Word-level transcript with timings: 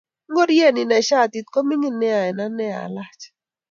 Ngoriet 0.29 0.71
ni 0.73 0.83
ne 0.85 0.97
shatit 1.07 1.47
ko 1.53 1.59
mingin 1.67 1.95
nea 2.01 2.19
eng 2.29 2.41
ane 2.45 2.67
alach 2.83 3.21